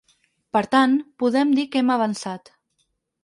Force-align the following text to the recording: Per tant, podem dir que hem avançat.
Per 0.55 0.61
tant, 0.75 0.95
podem 1.23 1.51
dir 1.59 1.67
que 1.75 1.81
hem 1.83 1.93
avançat. 1.97 2.51